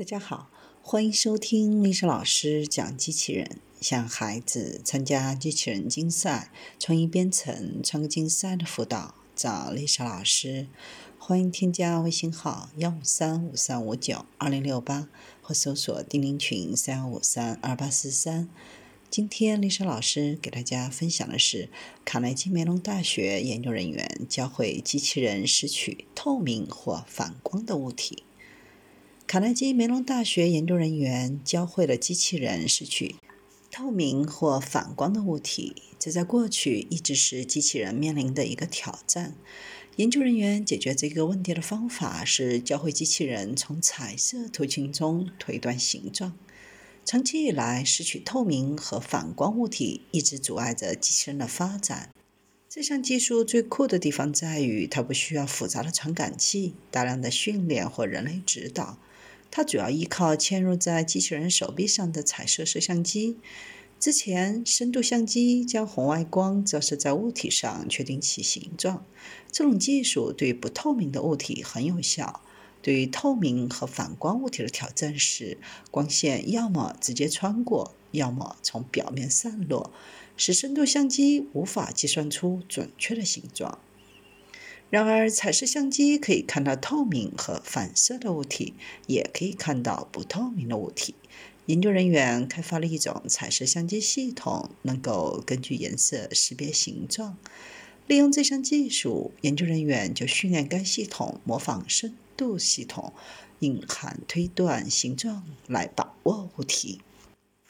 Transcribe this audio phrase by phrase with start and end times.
[0.00, 0.48] 大家好，
[0.80, 3.58] 欢迎收听历史老师讲机器人。
[3.82, 10.68] 向孩子参加机器人竞赛、创意编程、创客竞赛的辅导，找历史老师。
[11.18, 15.06] 欢迎添加微信号幺五三五三五九二零六八，
[15.42, 18.48] 或搜索钉钉群三幺五三二八四三。
[19.10, 21.68] 今天历史老师给大家分享的是
[22.06, 28.22] 卡耐基梅隆大学研究人员教会机器人拾取透明或反光的物体。
[29.30, 33.14] 卡耐基梅隆大学研究人员教会了机器人拾取
[33.70, 39.36] 透明或反光的物体，这在过去一直是机器人面临的一个挑战。
[39.94, 46.36] 研究人员解决这个问题的方法是教会机器人从彩色图形中推断形状。
[47.04, 52.10] 长期以来，拾取透明和反光物体一直阻碍着机器人的发展。
[52.68, 58.98] 这项技术最酷的地方在于，它不需要复杂的传感器、大量的训练或人类指导。
[59.50, 63.36] 它主要依靠嵌入在机器人手臂上的彩色摄像机。
[63.98, 69.04] 之前，深度相机将红外光照射在物体上，确定其形状。
[69.52, 72.42] 这种技术对不透明的物体很有效。
[72.80, 75.58] 对于透明和反光物体的挑战是，
[75.90, 79.92] 光线要么直接穿过，要么从表面散落，
[80.34, 83.78] 使深度相机无法计算出准确的形状。
[84.90, 88.74] 然而，彩色相机可以看到透明和反射的物体，
[89.06, 91.14] 也可以看到不透明的物体。
[91.66, 97.36] 研究人员开发了一种彩色相机系统，能够根据颜色识别形状。
[98.08, 103.12] 利用这项技术，研究人员就训练该系统模仿深度系统，
[103.60, 107.00] 隐含推断形状来把握物体。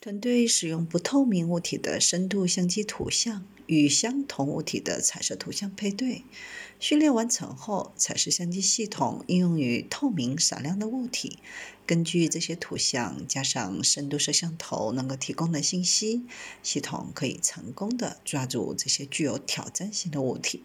[0.00, 3.46] 团队使用不透明物体的深度相机图像。
[3.66, 6.24] 与相同物体的彩色图像配对。
[6.78, 11.38] 训练完成后，彩色相机系统应用于透明闪亮的物体。
[11.86, 16.22] 根据这些图像加上深度摄像头能够提供的信息，
[16.62, 20.62] 系统可以成功的抓住这些具有挑战性的物体。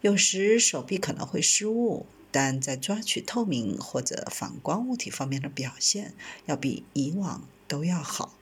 [0.00, 6.14] 有时手臂可能会失误，但在抓取透明或者反光物体方面的表现
[6.46, 8.34] 要比以往都要好。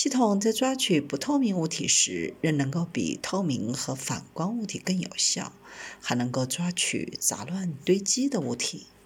[0.00, 5.52] 系统在抓取不透明物体时，仍能够比透明和反光物体更有效，
[6.00, 8.86] 还能够抓取杂乱堆积的物体。